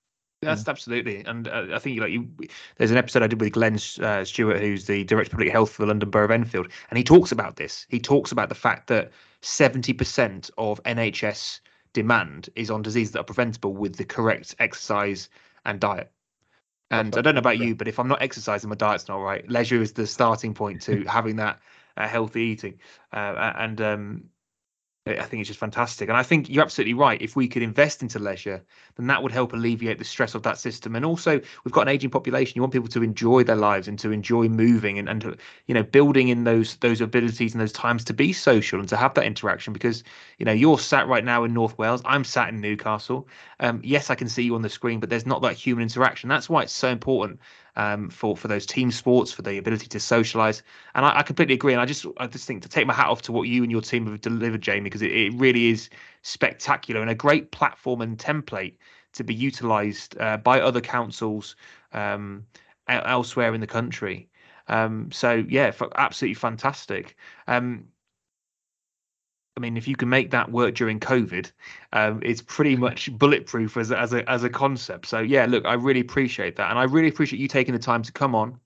That's 0.41 0.65
yeah. 0.65 0.71
absolutely, 0.71 1.23
and 1.25 1.47
uh, 1.47 1.67
I 1.73 1.77
think 1.77 1.99
like 1.99 2.11
you, 2.11 2.27
there's 2.77 2.89
an 2.89 2.97
episode 2.97 3.21
I 3.21 3.27
did 3.27 3.39
with 3.39 3.53
Glenn 3.53 3.77
uh, 4.01 4.23
Stewart, 4.23 4.59
who's 4.59 4.85
the 4.85 5.03
director 5.03 5.27
of 5.27 5.31
public 5.33 5.51
health 5.51 5.73
for 5.73 5.83
the 5.83 5.89
London 5.89 6.09
Borough 6.09 6.25
of 6.25 6.31
Enfield, 6.31 6.69
and 6.89 6.97
he 6.97 7.03
talks 7.03 7.31
about 7.31 7.57
this. 7.57 7.85
He 7.89 7.99
talks 7.99 8.31
about 8.31 8.49
the 8.49 8.55
fact 8.55 8.87
that 8.87 9.11
70% 9.43 10.49
of 10.57 10.81
NHS 10.83 11.59
demand 11.93 12.49
is 12.55 12.71
on 12.71 12.81
diseases 12.81 13.11
that 13.11 13.19
are 13.19 13.25
preventable 13.25 13.75
with 13.75 13.97
the 13.97 14.05
correct 14.05 14.55
exercise 14.57 15.29
and 15.65 15.79
diet. 15.79 16.11
And 16.89 17.15
I 17.15 17.21
don't 17.21 17.35
know 17.35 17.39
about 17.39 17.59
you, 17.59 17.75
but 17.75 17.87
if 17.87 17.99
I'm 17.99 18.07
not 18.07 18.23
exercising, 18.23 18.69
my 18.69 18.75
diet's 18.75 19.07
not 19.07 19.17
right. 19.17 19.47
Leisure 19.47 19.83
is 19.83 19.93
the 19.93 20.07
starting 20.07 20.55
point 20.55 20.81
to 20.83 21.03
having 21.07 21.35
that 21.35 21.59
uh, 21.95 22.07
healthy 22.07 22.41
eating. 22.41 22.79
Uh, 23.13 23.53
and 23.55 23.79
um, 23.81 24.23
I 25.17 25.23
think 25.23 25.41
it's 25.41 25.47
just 25.47 25.59
fantastic. 25.59 26.09
And 26.09 26.17
I 26.17 26.23
think 26.23 26.49
you're 26.49 26.63
absolutely 26.63 26.93
right. 26.93 27.21
If 27.21 27.35
we 27.35 27.47
could 27.47 27.61
invest 27.61 28.01
into 28.01 28.19
leisure, 28.19 28.61
then 28.95 29.07
that 29.07 29.23
would 29.23 29.31
help 29.31 29.53
alleviate 29.53 29.97
the 29.97 30.05
stress 30.05 30.35
of 30.35 30.43
that 30.43 30.57
system. 30.57 30.95
And 30.95 31.05
also, 31.05 31.39
we've 31.63 31.71
got 31.71 31.83
an 31.83 31.87
aging 31.87 32.09
population. 32.09 32.53
You 32.55 32.61
want 32.61 32.73
people 32.73 32.89
to 32.89 33.03
enjoy 33.03 33.43
their 33.43 33.55
lives 33.55 33.87
and 33.87 33.97
to 33.99 34.11
enjoy 34.11 34.47
moving 34.49 34.99
and, 34.99 35.09
and 35.09 35.21
to, 35.21 35.37
you 35.67 35.73
know, 35.73 35.83
building 35.83 36.27
in 36.27 36.43
those 36.43 36.75
those 36.77 37.01
abilities 37.01 37.53
and 37.53 37.61
those 37.61 37.71
times 37.71 38.03
to 38.05 38.13
be 38.13 38.33
social 38.33 38.79
and 38.79 38.89
to 38.89 38.97
have 38.97 39.13
that 39.13 39.25
interaction. 39.25 39.73
Because, 39.73 40.03
you 40.37 40.45
know, 40.45 40.51
you're 40.51 40.77
sat 40.79 41.07
right 41.07 41.23
now 41.23 41.43
in 41.43 41.53
North 41.53 41.77
Wales. 41.77 42.01
I'm 42.05 42.23
sat 42.23 42.49
in 42.49 42.61
Newcastle. 42.61 43.27
Um, 43.59 43.81
yes, 43.83 44.09
I 44.09 44.15
can 44.15 44.29
see 44.29 44.43
you 44.43 44.55
on 44.55 44.61
the 44.61 44.69
screen, 44.69 44.99
but 44.99 45.09
there's 45.09 45.25
not 45.25 45.41
that 45.41 45.53
human 45.53 45.83
interaction. 45.83 46.29
That's 46.29 46.49
why 46.49 46.63
it's 46.63 46.73
so 46.73 46.89
important 46.89 47.39
um, 47.75 48.09
for 48.09 48.35
for 48.35 48.47
those 48.47 48.65
team 48.65 48.91
sports, 48.91 49.31
for 49.31 49.41
the 49.41 49.57
ability 49.57 49.87
to 49.87 49.99
socialize. 49.99 50.63
And 50.95 51.05
I, 51.05 51.19
I, 51.19 51.23
completely 51.23 51.55
agree. 51.55 51.73
And 51.73 51.81
I 51.81 51.85
just 51.85 52.05
I 52.17 52.27
just 52.27 52.45
think 52.45 52.61
to 52.63 52.69
take 52.69 52.87
my 52.87 52.93
hat 52.93 53.07
off 53.07 53.21
to 53.23 53.31
what 53.31 53.47
you 53.47 53.63
and 53.63 53.71
your 53.71 53.81
team 53.81 54.05
have 54.07 54.21
delivered, 54.21 54.61
Jamie, 54.61 54.83
because 54.83 55.01
it, 55.01 55.11
it 55.11 55.33
really 55.35 55.69
is 55.69 55.89
spectacular 56.21 57.01
and 57.01 57.09
a 57.09 57.15
great 57.15 57.51
platform 57.51 58.01
and 58.01 58.17
template 58.17 58.75
to 59.13 59.23
be 59.23 59.33
utilized 59.33 60.19
uh, 60.19 60.37
by 60.37 60.59
other 60.59 60.81
councils 60.81 61.55
um, 61.93 62.45
elsewhere 62.87 63.53
in 63.53 63.61
the 63.61 63.67
country. 63.67 64.29
Um, 64.67 65.11
so 65.11 65.43
yeah, 65.49 65.71
absolutely 65.95 66.35
fantastic. 66.35 67.15
Um, 67.47 67.85
I 69.59 69.61
mean, 69.61 69.75
if 69.75 69.89
you 69.89 69.97
can 69.97 70.07
make 70.07 70.31
that 70.31 70.49
work 70.49 70.73
during 70.75 71.01
COVID, 71.01 71.51
um, 71.91 72.21
it's 72.23 72.41
pretty 72.41 72.77
much 72.77 73.11
bulletproof 73.17 73.75
as 73.75 73.91
as 73.91 74.13
a 74.13 74.27
as 74.29 74.45
a 74.45 74.49
concept. 74.49 75.05
So 75.05 75.19
yeah, 75.19 75.45
look, 75.47 75.65
I 75.65 75.73
really 75.73 75.99
appreciate 75.99 76.55
that, 76.55 76.69
and 76.69 76.79
I 76.79 76.83
really 76.83 77.09
appreciate 77.09 77.41
you 77.41 77.49
taking 77.49 77.73
the 77.73 77.79
time 77.79 78.01
to 78.03 78.11
come 78.13 78.35
on 78.35 78.57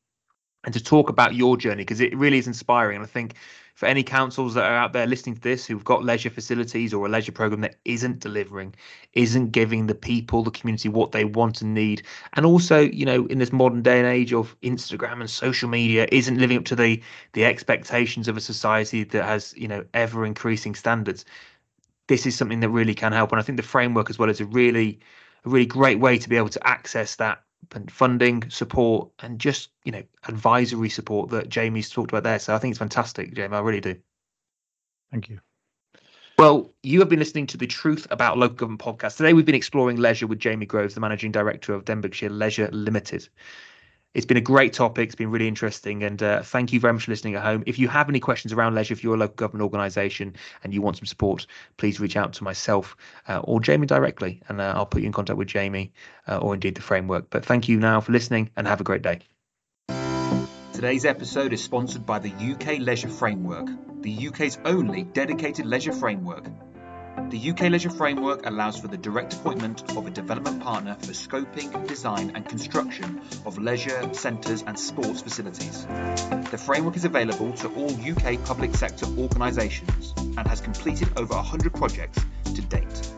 and 0.63 0.71
to 0.75 0.83
talk 0.83 1.09
about 1.09 1.33
your 1.33 1.57
journey 1.57 1.81
because 1.81 1.99
it 1.99 2.15
really 2.15 2.37
is 2.37 2.45
inspiring. 2.45 2.97
And 2.97 3.03
I 3.03 3.07
think 3.07 3.33
for 3.73 3.87
any 3.87 4.03
councils 4.03 4.53
that 4.53 4.65
are 4.65 4.75
out 4.75 4.93
there 4.93 5.07
listening 5.07 5.35
to 5.35 5.41
this 5.41 5.65
who've 5.65 5.83
got 5.83 6.03
leisure 6.03 6.29
facilities 6.29 6.93
or 6.93 7.05
a 7.05 7.09
leisure 7.09 7.31
program 7.31 7.61
that 7.61 7.75
isn't 7.85 8.19
delivering, 8.19 8.75
isn't 9.13 9.51
giving 9.51 9.87
the 9.87 9.95
people, 9.95 10.43
the 10.43 10.51
community 10.51 10.89
what 10.89 11.11
they 11.11 11.25
want 11.25 11.61
and 11.61 11.73
need, 11.73 12.03
and 12.33 12.45
also, 12.45 12.81
you 12.81 13.05
know, 13.05 13.25
in 13.27 13.39
this 13.39 13.51
modern 13.51 13.81
day 13.81 13.97
and 13.97 14.07
age 14.07 14.33
of 14.33 14.55
Instagram 14.61 15.21
and 15.21 15.29
social 15.29 15.67
media, 15.69 16.07
isn't 16.11 16.37
living 16.37 16.57
up 16.57 16.65
to 16.65 16.75
the 16.75 17.01
the 17.33 17.45
expectations 17.45 18.27
of 18.27 18.37
a 18.37 18.41
society 18.41 19.03
that 19.03 19.23
has, 19.23 19.53
you 19.57 19.67
know, 19.67 19.83
ever 19.93 20.25
increasing 20.25 20.75
standards. 20.75 21.25
This 22.07 22.25
is 22.25 22.35
something 22.35 22.59
that 22.59 22.69
really 22.69 22.93
can 22.93 23.11
help, 23.11 23.31
and 23.31 23.39
I 23.39 23.43
think 23.43 23.57
the 23.57 23.63
framework 23.63 24.09
as 24.09 24.19
well 24.19 24.29
is 24.29 24.41
a 24.41 24.45
really 24.45 24.99
a 25.45 25.49
really 25.49 25.65
great 25.65 25.99
way 25.99 26.17
to 26.17 26.29
be 26.29 26.37
able 26.37 26.49
to 26.49 26.67
access 26.67 27.15
that 27.17 27.42
funding 27.89 28.49
support 28.49 29.09
and 29.19 29.39
just 29.39 29.69
you 29.83 29.91
know 29.91 30.03
advisory 30.27 30.89
support 30.89 31.29
that 31.31 31.49
Jamie's 31.49 31.89
talked 31.89 32.11
about 32.11 32.23
there. 32.23 32.39
So 32.39 32.55
I 32.55 32.59
think 32.59 32.71
it's 32.71 32.79
fantastic, 32.79 33.33
Jamie. 33.33 33.55
I 33.55 33.59
really 33.59 33.81
do. 33.81 33.95
Thank 35.11 35.29
you. 35.29 35.39
Well, 36.37 36.73
you 36.81 36.99
have 36.99 37.09
been 37.09 37.19
listening 37.19 37.45
to 37.47 37.57
the 37.57 37.67
Truth 37.67 38.07
About 38.09 38.39
Local 38.39 38.55
Government 38.55 38.81
podcast. 38.81 39.17
Today, 39.17 39.33
we've 39.33 39.45
been 39.45 39.53
exploring 39.53 39.97
leisure 39.97 40.25
with 40.25 40.39
Jamie 40.39 40.65
Groves, 40.65 40.95
the 40.95 40.99
managing 40.99 41.31
director 41.31 41.73
of 41.73 41.85
Denbighshire 41.85 42.31
Leisure 42.31 42.69
Limited. 42.71 43.29
It's 44.13 44.27
been 44.27 44.37
a 44.37 44.41
great 44.41 44.73
topic. 44.73 45.07
It's 45.07 45.15
been 45.15 45.31
really 45.31 45.47
interesting. 45.47 46.03
And 46.03 46.21
uh, 46.21 46.43
thank 46.43 46.71
you 46.71 46.79
very 46.79 46.93
much 46.93 47.05
for 47.05 47.11
listening 47.11 47.35
at 47.35 47.43
home. 47.43 47.63
If 47.65 47.79
you 47.79 47.87
have 47.87 48.09
any 48.09 48.19
questions 48.19 48.53
around 48.53 48.75
leisure, 48.75 48.93
if 48.93 49.03
you're 49.03 49.15
a 49.15 49.17
local 49.17 49.35
government 49.35 49.63
organisation 49.63 50.35
and 50.63 50.73
you 50.73 50.81
want 50.81 50.97
some 50.97 51.05
support, 51.05 51.47
please 51.77 51.99
reach 51.99 52.15
out 52.15 52.33
to 52.33 52.43
myself 52.43 52.95
uh, 53.27 53.39
or 53.39 53.59
Jamie 53.59 53.87
directly, 53.87 54.41
and 54.47 54.61
uh, 54.61 54.73
I'll 54.75 54.85
put 54.85 55.01
you 55.01 55.07
in 55.07 55.13
contact 55.13 55.37
with 55.37 55.47
Jamie 55.47 55.93
uh, 56.27 56.37
or 56.37 56.53
indeed 56.53 56.75
the 56.75 56.81
framework. 56.81 57.29
But 57.29 57.45
thank 57.45 57.67
you 57.67 57.79
now 57.79 58.01
for 58.01 58.11
listening 58.11 58.51
and 58.55 58.67
have 58.67 58.81
a 58.81 58.83
great 58.83 59.01
day. 59.01 59.21
Today's 60.73 61.05
episode 61.05 61.53
is 61.53 61.63
sponsored 61.63 62.05
by 62.05 62.19
the 62.19 62.29
UK 62.29 62.79
Leisure 62.79 63.09
Framework, 63.09 63.67
the 64.01 64.27
UK's 64.27 64.59
only 64.65 65.03
dedicated 65.03 65.65
leisure 65.65 65.93
framework. 65.93 66.45
The 67.33 67.49
UK 67.49 67.61
Leisure 67.61 67.89
Framework 67.89 68.45
allows 68.45 68.79
for 68.79 68.87
the 68.87 68.95
direct 68.95 69.33
appointment 69.33 69.97
of 69.97 70.05
a 70.05 70.11
development 70.11 70.61
partner 70.61 70.95
for 70.99 71.13
scoping, 71.13 71.87
design 71.87 72.31
and 72.35 72.47
construction 72.47 73.19
of 73.47 73.57
leisure, 73.57 74.13
centres 74.13 74.61
and 74.61 74.77
sports 74.77 75.23
facilities. 75.23 75.87
The 76.51 76.61
framework 76.63 76.95
is 76.95 77.05
available 77.05 77.51
to 77.53 77.69
all 77.69 77.89
UK 77.89 78.45
public 78.45 78.75
sector 78.75 79.07
organisations 79.17 80.13
and 80.37 80.47
has 80.47 80.61
completed 80.61 81.09
over 81.17 81.33
100 81.33 81.73
projects 81.73 82.23
to 82.53 82.61
date. 82.61 83.11